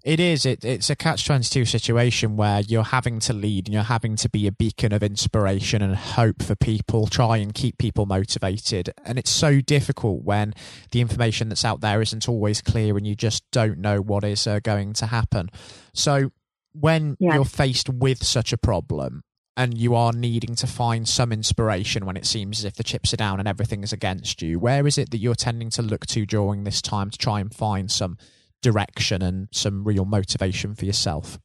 It 0.03 0.21
is. 0.21 0.45
It, 0.45 0.63
it's 0.63 0.89
a 0.89 0.95
catch 0.95 1.25
22 1.25 1.65
situation 1.65 2.37
where 2.37 2.61
you're 2.61 2.83
having 2.83 3.19
to 3.21 3.33
lead 3.33 3.67
and 3.67 3.73
you're 3.73 3.83
having 3.83 4.15
to 4.17 4.29
be 4.29 4.47
a 4.47 4.53
beacon 4.53 4.93
of 4.93 5.03
inspiration 5.03 5.81
and 5.81 5.95
hope 5.95 6.41
for 6.41 6.55
people, 6.55 7.07
try 7.07 7.37
and 7.37 7.53
keep 7.53 7.77
people 7.77 8.05
motivated. 8.05 8.93
And 9.03 9.19
it's 9.19 9.29
so 9.29 9.59
difficult 9.59 10.23
when 10.23 10.53
the 10.91 11.01
information 11.01 11.49
that's 11.49 11.65
out 11.65 11.81
there 11.81 12.01
isn't 12.01 12.29
always 12.29 12.61
clear 12.61 12.95
and 12.95 13.05
you 13.05 13.15
just 13.15 13.43
don't 13.51 13.79
know 13.79 13.99
what 13.99 14.23
is 14.23 14.47
uh, 14.47 14.59
going 14.59 14.93
to 14.93 15.07
happen. 15.07 15.49
So, 15.93 16.31
when 16.71 17.17
yeah. 17.19 17.33
you're 17.33 17.43
faced 17.43 17.89
with 17.89 18.23
such 18.23 18.53
a 18.53 18.57
problem, 18.57 19.23
and 19.57 19.75
you 19.75 19.95
are 19.95 20.13
needing 20.13 20.53
to 20.55 20.67
find 20.67 21.09
some 21.09 21.31
inspiration 21.31 22.05
when 22.05 22.15
it 22.15 22.27
seems 22.27 22.59
as 22.59 22.65
if 22.65 22.75
the 22.75 22.83
chips 22.83 23.11
are 23.11 23.17
down 23.17 23.39
and 23.39 23.47
everything 23.47 23.81
is 23.81 23.91
against 23.91 24.41
you, 24.43 24.59
where 24.59 24.85
is 24.85 24.99
it 24.99 25.09
that 25.09 25.17
you're 25.17 25.33
tending 25.33 25.71
to 25.71 25.81
look 25.81 26.05
to 26.05 26.27
during 26.27 26.63
this 26.63 26.79
time 26.79 27.09
to 27.09 27.17
try 27.17 27.39
and 27.39 27.53
find 27.53 27.89
some 27.89 28.17
direction 28.61 29.23
and 29.23 29.47
some 29.51 29.83
real 29.83 30.05
motivation 30.05 30.75
for 30.75 30.85
yourself? 30.85 31.39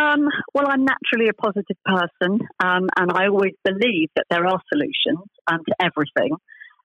Um, 0.00 0.28
well, 0.54 0.66
I'm 0.66 0.86
naturally 0.86 1.28
a 1.28 1.34
positive 1.34 1.76
person, 1.84 2.40
um, 2.64 2.88
and 2.96 3.12
I 3.12 3.26
always 3.26 3.52
believe 3.62 4.08
that 4.16 4.24
there 4.30 4.46
are 4.46 4.60
solutions 4.72 5.28
um, 5.46 5.60
to 5.68 5.74
everything. 5.78 6.36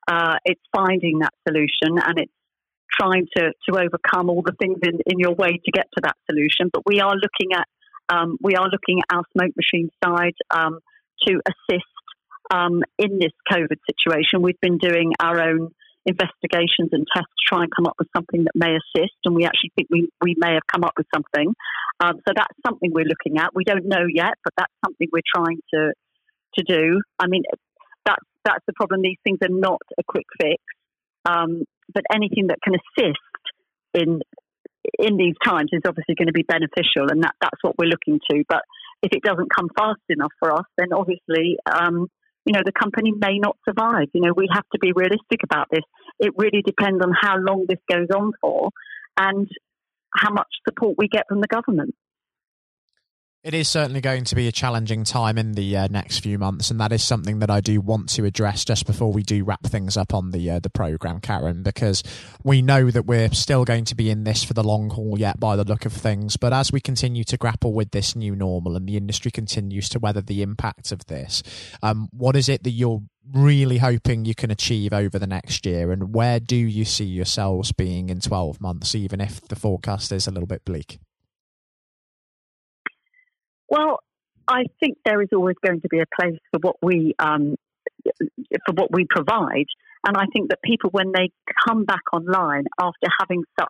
Uh, 0.06 0.36
it's 0.44 0.62
finding 0.76 1.20
that 1.20 1.32
solution 1.48 1.98
and 2.06 2.20
it's 2.20 2.34
trying 2.92 3.28
to, 3.38 3.52
to 3.70 3.80
overcome 3.80 4.30
all 4.30 4.42
the 4.46 4.54
things 4.60 4.78
in, 4.84 5.00
in 5.06 5.20
your 5.20 5.34
way 5.34 5.60
to 5.64 5.72
get 5.72 5.88
to 5.96 6.02
that 6.04 6.16
solution. 6.30 6.70
But 6.72 6.84
we 6.86 7.00
are 7.00 7.14
looking 7.16 7.54
at 7.56 7.68
um, 8.10 8.38
we 8.42 8.56
are 8.56 8.68
looking 8.70 9.00
at 9.00 9.16
our 9.16 9.24
smoke 9.34 9.54
machine 9.56 9.90
side 10.04 10.36
um, 10.52 10.80
to 11.28 11.42
assist 11.48 11.86
um, 12.52 12.84
in 12.98 13.20
this 13.20 13.34
COVID 13.52 13.78
situation. 13.90 14.42
We've 14.42 14.60
been 14.62 14.78
doing 14.78 15.14
our 15.20 15.40
own 15.42 15.72
investigations 16.06 16.90
and 16.92 17.06
tests 17.16 17.32
to 17.34 17.56
try 17.56 17.64
and 17.64 17.72
come 17.76 17.88
up 17.88 17.96
with 17.98 18.08
something 18.16 18.44
that 18.44 18.52
may 18.54 18.76
assist, 18.76 19.16
and 19.26 19.34
we 19.34 19.46
actually 19.46 19.72
think 19.76 19.88
we, 19.90 20.10
we 20.22 20.36
may 20.38 20.54
have 20.54 20.68
come 20.72 20.84
up 20.84 20.94
with 20.98 21.08
something. 21.14 21.54
Um, 22.00 22.16
so 22.28 22.34
that's 22.36 22.54
something 22.66 22.92
we're 22.94 23.06
looking 23.06 23.40
at. 23.40 23.56
We 23.56 23.64
don't 23.64 23.86
know 23.86 24.06
yet, 24.12 24.34
but 24.44 24.54
that's 24.58 24.74
something 24.86 25.08
we're 25.12 25.22
trying 25.36 25.60
to 25.74 25.94
to 26.58 26.64
do. 26.64 27.02
I 27.20 27.28
mean, 27.28 27.44
that's 28.06 28.24
that's 28.46 28.64
the 28.68 28.74
problem. 28.74 29.02
These 29.02 29.18
things 29.24 29.40
are 29.42 29.50
not 29.50 29.82
a 29.98 30.04
quick 30.08 30.26
fix, 30.40 30.62
um, 31.26 31.64
but 31.94 32.04
anything 32.14 32.48
that 32.48 32.60
can 32.64 32.76
assist 32.76 33.20
in 33.94 34.22
in 35.00 35.18
these 35.18 35.36
times 35.44 35.70
is 35.72 35.82
obviously 35.88 36.16
going 36.16 36.28
to 36.28 36.34
be 36.34 36.44
beneficial, 36.44 37.10
and 37.10 37.24
that 37.24 37.36
that's 37.42 37.62
what 37.62 37.78
we're 37.78 37.90
looking 37.90 38.20
to. 38.32 38.44
But 38.48 38.62
if 39.02 39.12
it 39.12 39.24
doesn't 39.24 39.54
come 39.56 39.70
fast 39.78 40.02
enough 40.10 40.32
for 40.40 40.52
us, 40.54 40.66
then 40.78 40.94
obviously 40.94 41.58
um, 41.72 42.08
you 42.46 42.54
know, 42.54 42.62
the 42.64 42.72
company 42.72 43.12
may 43.12 43.40
not 43.40 43.58
survive. 43.68 44.08
You 44.14 44.22
know, 44.22 44.34
we 44.36 44.48
have 44.54 44.66
to 44.74 44.80
be 44.80 44.92
realistic 44.96 45.42
about 45.44 45.68
this. 45.72 45.82
It 46.20 46.34
really 46.38 46.62
depends 46.62 47.04
on 47.04 47.12
how 47.20 47.38
long 47.38 47.66
this 47.68 47.80
goes 47.90 48.08
on 48.16 48.32
for 48.40 48.70
and 49.18 49.50
how 50.16 50.32
much 50.32 50.48
support 50.68 50.96
we 50.98 51.08
get 51.08 51.26
from 51.28 51.42
the 51.42 51.48
government. 51.48 51.96
It 53.46 53.54
is 53.54 53.70
certainly 53.70 54.02
going 54.02 54.24
to 54.24 54.36
be 54.36 54.48
a 54.48 54.52
challenging 54.52 55.04
time 55.04 55.38
in 55.38 55.52
the 55.52 55.78
uh, 55.78 55.88
next 55.92 56.22
few 56.22 56.40
months, 56.40 56.72
and 56.72 56.82
that 56.82 56.92
is 56.92 57.04
something 57.04 57.38
that 57.38 57.52
I 57.52 57.62
do 57.62 57.80
want 57.80 58.10
to 58.14 58.26
address 58.26 58.66
just 58.66 58.88
before 58.88 59.14
we 59.14 59.22
do 59.22 59.44
wrap 59.44 59.62
things 59.62 59.96
up 59.96 60.16
on 60.16 60.32
the 60.32 60.50
uh, 60.50 60.58
the 60.58 60.72
program, 60.72 61.20
Karen, 61.20 61.62
because 61.62 62.02
we 62.44 62.64
know 62.64 62.90
that 62.90 63.06
we're 63.06 63.30
still 63.30 63.64
going 63.64 63.86
to 63.86 63.94
be 63.94 64.10
in 64.10 64.24
this 64.24 64.44
for 64.44 64.56
the 64.56 64.64
long 64.64 64.90
haul 64.90 65.20
yet, 65.20 65.40
by 65.40 65.56
the 65.56 65.64
look 65.64 65.86
of 65.86 65.94
things. 65.94 66.38
But 66.38 66.54
as 66.54 66.72
we 66.72 66.82
continue 66.82 67.24
to 67.24 67.38
grapple 67.38 67.72
with 67.72 67.92
this 67.92 68.16
new 68.16 68.36
normal 68.36 68.76
and 68.76 68.90
the 68.90 68.98
industry 68.98 69.30
continues 69.30 69.90
to 69.90 70.00
weather 70.00 70.22
the 70.22 70.42
impact 70.42 70.92
of 70.92 71.06
this, 71.06 71.44
um, 71.84 72.10
what 72.12 72.36
is 72.36 72.50
it 72.50 72.64
that 72.64 72.72
you're 72.72 73.04
really 73.32 73.78
hoping 73.78 74.26
you 74.26 74.34
can 74.34 74.50
achieve 74.50 74.92
over 74.92 75.20
the 75.20 75.28
next 75.28 75.68
year, 75.68 75.92
and 75.92 76.16
where 76.16 76.40
do 76.40 76.56
you 76.56 76.84
see 76.84 77.06
yourselves 77.06 77.72
being 77.72 78.10
in 78.10 78.22
twelve 78.22 78.60
months, 78.60 78.96
even 78.96 79.22
if 79.22 79.40
the 79.50 79.56
forecast 79.56 80.12
is 80.12 80.26
a 80.26 80.32
little 80.32 80.48
bit 80.48 80.66
bleak? 80.66 80.98
Well, 83.70 84.00
I 84.48 84.66
think 84.80 84.98
there 85.06 85.22
is 85.22 85.30
always 85.34 85.56
going 85.66 85.82
to 85.82 85.88
be 85.90 86.00
a 86.00 86.06
place 86.20 86.40
for 86.52 86.60
what 86.62 86.76
we 86.82 87.16
um, 87.20 87.56
for 88.66 88.74
what 88.74 88.92
we 88.92 89.06
provide, 89.10 89.66
and 90.06 90.16
I 90.18 90.26
think 90.34 90.50
that 90.50 90.60
people, 90.64 90.92
when 90.92 91.12
they 91.14 91.32
come 91.68 91.86
back 91.86 92.04
online 92.14 92.66
after 92.80 93.08
having 93.20 93.44
such 93.60 93.68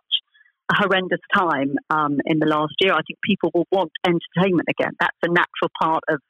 a 0.70 0.74
horrendous 0.76 1.20
time 1.34 1.76
um, 1.88 2.18
in 2.26 2.38
the 2.38 2.46
last 2.46 2.74
year, 2.80 2.92
I 2.92 3.00
think 3.06 3.18
people 3.24 3.50
will 3.54 3.66
want 3.70 3.92
entertainment 4.06 4.68
again. 4.68 4.92
That's 5.00 5.16
a 5.22 5.28
natural 5.28 5.70
part 5.80 6.04
of 6.08 6.20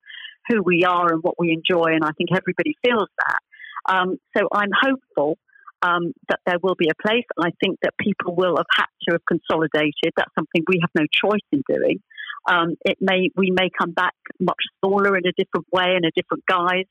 who 0.48 0.62
we 0.62 0.84
are 0.84 1.12
and 1.12 1.22
what 1.22 1.34
we 1.38 1.50
enjoy, 1.52 1.94
and 1.94 2.04
I 2.04 2.10
think 2.16 2.30
everybody 2.32 2.76
feels 2.84 3.08
that. 3.18 3.40
Um, 3.88 4.16
so 4.36 4.48
I'm 4.52 4.70
hopeful 4.72 5.38
um, 5.82 6.12
that 6.28 6.40
there 6.46 6.58
will 6.62 6.74
be 6.74 6.88
a 6.88 7.02
place, 7.02 7.24
I 7.38 7.50
think 7.62 7.78
that 7.82 7.94
people 7.98 8.34
will 8.34 8.56
have 8.56 8.66
had 8.74 8.86
to 9.08 9.12
have 9.12 9.22
consolidated. 9.26 10.12
That's 10.16 10.34
something 10.34 10.62
we 10.68 10.80
have 10.80 10.90
no 10.94 11.06
choice 11.12 11.44
in 11.52 11.62
doing. 11.68 12.00
Um, 12.48 12.76
it 12.84 12.98
may 13.00 13.30
we 13.36 13.50
may 13.50 13.70
come 13.76 13.92
back 13.92 14.14
much 14.40 14.62
smaller 14.78 15.16
in 15.16 15.26
a 15.26 15.32
different 15.32 15.66
way 15.72 15.96
in 15.96 16.04
a 16.04 16.10
different 16.14 16.44
guise, 16.46 16.86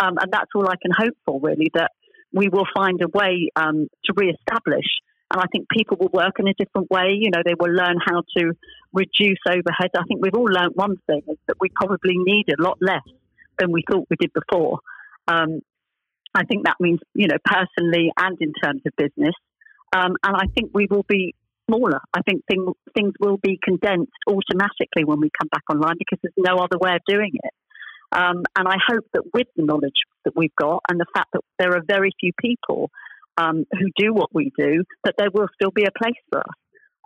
um, 0.00 0.16
and 0.20 0.32
that's 0.32 0.50
all 0.54 0.66
I 0.68 0.76
can 0.80 0.92
hope 0.96 1.16
for. 1.26 1.40
Really, 1.40 1.70
that 1.74 1.90
we 2.32 2.48
will 2.48 2.66
find 2.74 3.00
a 3.02 3.08
way 3.08 3.50
um, 3.56 3.88
to 4.04 4.12
re-establish. 4.16 4.86
And 5.30 5.40
I 5.40 5.46
think 5.50 5.68
people 5.68 5.96
will 5.98 6.10
work 6.12 6.34
in 6.38 6.48
a 6.48 6.54
different 6.54 6.90
way. 6.90 7.16
You 7.18 7.30
know, 7.30 7.42
they 7.44 7.54
will 7.58 7.72
learn 7.72 7.96
how 8.04 8.22
to 8.36 8.52
reduce 8.92 9.38
overhead. 9.48 9.90
I 9.96 10.04
think 10.06 10.20
we've 10.22 10.34
all 10.34 10.44
learned 10.44 10.72
one 10.74 10.96
thing 11.06 11.22
is 11.28 11.38
that 11.48 11.56
we 11.60 11.68
probably 11.74 12.14
need 12.16 12.46
a 12.48 12.62
lot 12.62 12.78
less 12.80 13.02
than 13.58 13.72
we 13.72 13.82
thought 13.90 14.06
we 14.10 14.16
did 14.18 14.32
before. 14.32 14.80
Um, 15.26 15.60
I 16.34 16.44
think 16.44 16.64
that 16.64 16.76
means, 16.80 17.00
you 17.14 17.28
know, 17.28 17.38
personally 17.44 18.10
and 18.16 18.36
in 18.40 18.52
terms 18.62 18.82
of 18.86 18.92
business. 18.96 19.34
Um, 19.94 20.16
and 20.24 20.36
I 20.36 20.46
think 20.54 20.70
we 20.74 20.88
will 20.90 21.04
be 21.08 21.34
smaller. 21.68 22.00
I 22.12 22.20
think 22.22 22.44
thing, 22.46 22.66
things 22.94 23.12
will 23.20 23.38
be 23.38 23.58
condensed 23.62 24.12
automatically 24.26 25.04
when 25.04 25.20
we 25.20 25.30
come 25.38 25.48
back 25.48 25.62
online 25.70 25.96
because 25.98 26.18
there's 26.22 26.34
no 26.36 26.62
other 26.62 26.78
way 26.78 26.94
of 26.94 27.00
doing 27.06 27.32
it. 27.34 27.54
Um, 28.12 28.44
and 28.56 28.68
I 28.68 28.76
hope 28.86 29.04
that 29.12 29.22
with 29.32 29.48
the 29.56 29.64
knowledge 29.64 30.04
that 30.24 30.34
we've 30.36 30.54
got 30.56 30.82
and 30.88 31.00
the 31.00 31.06
fact 31.14 31.30
that 31.32 31.40
there 31.58 31.74
are 31.74 31.82
very 31.86 32.12
few 32.20 32.32
people 32.40 32.90
um, 33.36 33.64
who 33.72 33.90
do 33.96 34.14
what 34.14 34.32
we 34.32 34.52
do, 34.56 34.84
that 35.04 35.14
there 35.18 35.30
will 35.32 35.48
still 35.54 35.72
be 35.72 35.84
a 35.84 35.98
place 35.98 36.20
for 36.30 36.40
us. 36.40 36.54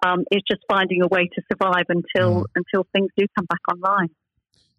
Um, 0.05 0.25
it's 0.31 0.47
just 0.49 0.63
finding 0.69 1.03
a 1.03 1.09
way 1.09 1.29
to 1.35 1.43
survive 1.51 1.87
until 1.89 2.43
mm. 2.43 2.45
until 2.55 2.87
things 2.95 3.11
do 3.17 3.27
come 3.37 3.47
back 3.47 3.61
online 3.73 4.11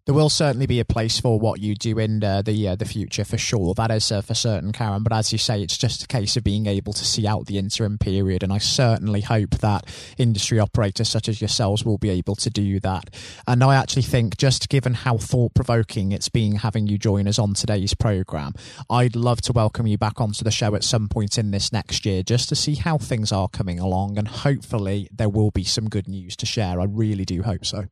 there 0.06 0.14
will 0.14 0.30
certainly 0.30 0.66
be 0.66 0.80
a 0.80 0.84
place 0.84 1.20
for 1.20 1.38
what 1.38 1.60
you 1.60 1.74
do 1.74 1.98
in 1.98 2.24
uh, 2.24 2.42
the 2.42 2.68
uh, 2.68 2.76
the 2.76 2.84
future 2.84 3.24
for 3.24 3.38
sure. 3.38 3.74
That 3.74 3.90
is 3.90 4.10
uh, 4.10 4.22
for 4.22 4.34
certain, 4.34 4.72
Karen. 4.72 5.02
But 5.02 5.12
as 5.12 5.32
you 5.32 5.38
say, 5.38 5.62
it's 5.62 5.76
just 5.76 6.02
a 6.02 6.06
case 6.06 6.36
of 6.36 6.44
being 6.44 6.66
able 6.66 6.92
to 6.94 7.04
see 7.04 7.26
out 7.26 7.46
the 7.46 7.58
interim 7.58 7.98
period, 7.98 8.42
and 8.42 8.52
I 8.52 8.58
certainly 8.58 9.20
hope 9.20 9.50
that 9.58 9.86
industry 10.18 10.58
operators 10.58 11.08
such 11.08 11.28
as 11.28 11.40
yourselves 11.40 11.84
will 11.84 11.98
be 11.98 12.10
able 12.10 12.34
to 12.36 12.50
do 12.50 12.80
that. 12.80 13.10
And 13.46 13.62
I 13.62 13.76
actually 13.76 14.02
think, 14.02 14.36
just 14.36 14.68
given 14.68 14.94
how 14.94 15.18
thought 15.18 15.54
provoking 15.54 16.12
it's 16.12 16.28
been 16.28 16.56
having 16.56 16.86
you 16.86 16.98
join 16.98 17.28
us 17.28 17.38
on 17.38 17.54
today's 17.54 17.94
program, 17.94 18.54
I'd 18.88 19.16
love 19.16 19.42
to 19.42 19.52
welcome 19.52 19.86
you 19.86 19.98
back 19.98 20.20
onto 20.20 20.44
the 20.44 20.50
show 20.50 20.74
at 20.74 20.84
some 20.84 21.08
point 21.08 21.38
in 21.38 21.50
this 21.50 21.72
next 21.72 22.06
year, 22.06 22.22
just 22.22 22.48
to 22.48 22.56
see 22.56 22.74
how 22.74 22.98
things 22.98 23.32
are 23.32 23.48
coming 23.48 23.78
along, 23.78 24.18
and 24.18 24.28
hopefully 24.28 25.08
there 25.12 25.28
will 25.28 25.50
be 25.50 25.64
some 25.64 25.88
good 25.88 26.08
news 26.08 26.36
to 26.36 26.46
share. 26.46 26.80
I 26.80 26.84
really 26.84 27.24
do 27.24 27.42
hope 27.42 27.64
so. 27.64 27.86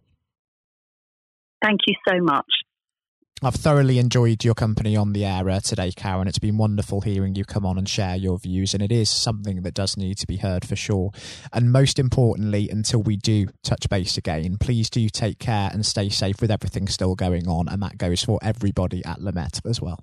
Thank 1.63 1.81
you 1.87 1.95
so 2.09 2.23
much. 2.23 2.47
I've 3.41 3.55
thoroughly 3.55 4.01
enjoyed 4.01 4.45
your 4.45 4.55
company 4.55 4.97
on 4.97 5.13
the 5.13 5.25
air 5.25 5.49
uh, 5.49 5.61
today, 5.61 5.93
Karen. 5.93 6.27
It's 6.27 6.41
been 6.41 6.59
wonderful 6.59 7.03
hearing 7.03 7.37
you 7.37 7.45
come 7.45 7.65
on 7.65 7.79
and 7.79 7.89
share 7.89 8.17
your 8.17 8.37
views, 8.37 8.75
and 8.75 8.83
it 8.83 8.91
is 8.91 9.09
something 9.09 9.63
that 9.63 9.75
does 9.75 9.97
need 9.97 10.19
to 10.19 10.27
be 10.27 10.39
heard 10.39 10.65
for 10.65 10.75
sure. 10.75 11.13
And 11.53 11.71
most 11.71 12.01
importantly, 12.01 12.69
until 12.69 13.01
we 13.01 13.17
do 13.17 13.47
touch 13.63 13.89
base 13.89 14.19
again, 14.19 14.57
please 14.59 14.91
do 14.91 15.09
take 15.09 15.39
care 15.39 15.71
and 15.73 15.87
stay 15.87 16.09
safe 16.09 16.41
with 16.41 16.51
everything 16.51 16.89
still 16.89 17.15
going 17.15 17.47
on, 17.47 17.69
and 17.69 17.81
that 17.81 17.97
goes 17.97 18.25
for 18.25 18.41
everybody 18.43 19.05
at 19.05 19.21
Le 19.21 19.31
Maitre 19.31 19.71
as 19.71 19.81
well. 19.81 20.03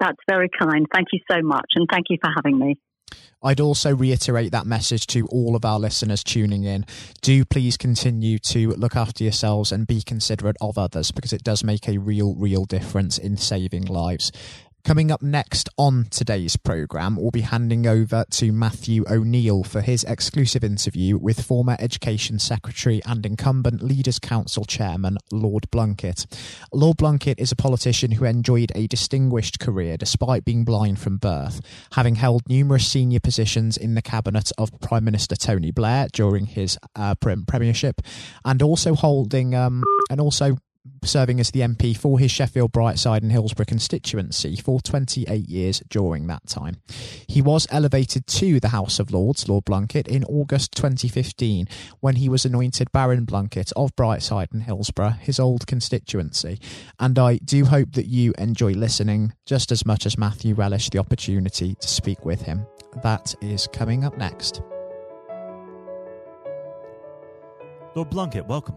That's 0.00 0.18
very 0.26 0.48
kind. 0.58 0.86
Thank 0.94 1.08
you 1.12 1.20
so 1.30 1.42
much, 1.42 1.72
and 1.74 1.86
thank 1.92 2.06
you 2.08 2.16
for 2.22 2.30
having 2.34 2.58
me. 2.58 2.76
I'd 3.42 3.60
also 3.60 3.94
reiterate 3.94 4.50
that 4.52 4.66
message 4.66 5.06
to 5.08 5.26
all 5.26 5.54
of 5.54 5.64
our 5.64 5.78
listeners 5.78 6.24
tuning 6.24 6.64
in. 6.64 6.84
Do 7.20 7.44
please 7.44 7.76
continue 7.76 8.38
to 8.40 8.70
look 8.70 8.96
after 8.96 9.22
yourselves 9.22 9.70
and 9.70 9.86
be 9.86 10.02
considerate 10.02 10.56
of 10.60 10.78
others 10.78 11.12
because 11.12 11.32
it 11.32 11.44
does 11.44 11.62
make 11.62 11.88
a 11.88 11.98
real, 11.98 12.34
real 12.34 12.64
difference 12.64 13.18
in 13.18 13.36
saving 13.36 13.84
lives. 13.84 14.32
Coming 14.86 15.10
up 15.10 15.20
next 15.20 15.68
on 15.76 16.06
today's 16.10 16.56
programme, 16.56 17.16
we'll 17.16 17.32
be 17.32 17.40
handing 17.40 17.88
over 17.88 18.24
to 18.30 18.52
Matthew 18.52 19.02
O'Neill 19.10 19.64
for 19.64 19.80
his 19.80 20.04
exclusive 20.04 20.62
interview 20.62 21.18
with 21.18 21.44
former 21.44 21.76
Education 21.80 22.38
Secretary 22.38 23.02
and 23.04 23.26
incumbent 23.26 23.82
Leaders 23.82 24.20
Council 24.20 24.64
Chairman 24.64 25.18
Lord 25.32 25.68
Blunkett. 25.72 26.26
Lord 26.72 26.98
Blunkett 26.98 27.40
is 27.40 27.50
a 27.50 27.56
politician 27.56 28.12
who 28.12 28.26
enjoyed 28.26 28.70
a 28.76 28.86
distinguished 28.86 29.58
career 29.58 29.96
despite 29.96 30.44
being 30.44 30.64
blind 30.64 31.00
from 31.00 31.18
birth, 31.18 31.60
having 31.94 32.14
held 32.14 32.48
numerous 32.48 32.86
senior 32.86 33.18
positions 33.18 33.76
in 33.76 33.96
the 33.96 34.02
cabinet 34.02 34.52
of 34.56 34.70
Prime 34.80 35.02
Minister 35.02 35.34
Tony 35.34 35.72
Blair 35.72 36.06
during 36.12 36.46
his 36.46 36.78
uh, 36.94 37.16
premiership, 37.16 38.02
and 38.44 38.62
also 38.62 38.94
holding 38.94 39.52
um, 39.52 39.82
and 40.10 40.20
also 40.20 40.58
serving 41.04 41.40
as 41.40 41.50
the 41.50 41.60
MP 41.60 41.96
for 41.96 42.18
his 42.18 42.30
Sheffield, 42.30 42.72
Brightside, 42.72 43.22
and 43.22 43.32
Hillsborough 43.32 43.66
constituency 43.66 44.56
for 44.56 44.80
28 44.80 45.48
years 45.48 45.82
during 45.88 46.26
that 46.26 46.46
time. 46.46 46.76
He 47.28 47.42
was 47.42 47.66
elevated 47.70 48.26
to 48.26 48.60
the 48.60 48.68
House 48.68 48.98
of 48.98 49.12
Lords, 49.12 49.48
Lord 49.48 49.64
Blunkett, 49.64 50.08
in 50.08 50.24
August 50.24 50.72
2015 50.72 51.68
when 52.00 52.16
he 52.16 52.28
was 52.28 52.44
anointed 52.44 52.92
Baron 52.92 53.26
Blunkett 53.26 53.72
of 53.76 53.94
Brightside 53.96 54.52
and 54.52 54.62
Hillsborough, 54.62 55.16
his 55.20 55.40
old 55.40 55.66
constituency. 55.66 56.60
And 56.98 57.18
I 57.18 57.36
do 57.38 57.64
hope 57.64 57.92
that 57.92 58.06
you 58.06 58.34
enjoy 58.38 58.72
listening 58.72 59.32
just 59.44 59.72
as 59.72 59.86
much 59.86 60.06
as 60.06 60.18
Matthew 60.18 60.54
relished 60.54 60.92
the 60.92 60.98
opportunity 60.98 61.74
to 61.74 61.88
speak 61.88 62.24
with 62.24 62.42
him. 62.42 62.66
That 63.02 63.34
is 63.40 63.68
coming 63.72 64.04
up 64.04 64.16
next. 64.16 64.62
Lord 67.94 68.10
Blunkett, 68.10 68.46
welcome. 68.46 68.76